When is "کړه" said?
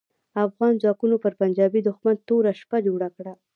3.15-3.33